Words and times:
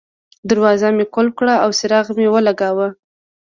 دروازه 0.49 0.87
مې 0.95 1.05
قلف 1.13 1.33
کړه 1.39 1.55
او 1.63 1.69
څراغ 1.79 2.07
مې 2.17 2.27
ولګاوه. 2.33 2.87